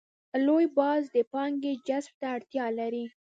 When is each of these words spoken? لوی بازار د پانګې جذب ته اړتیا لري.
لوی 0.45 0.65
بازار 0.77 1.09
د 1.15 1.17
پانګې 1.31 1.73
جذب 1.87 2.13
ته 2.19 2.25
اړتیا 2.35 2.65
لري. 2.79 3.05